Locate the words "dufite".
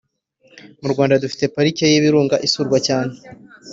1.23-1.43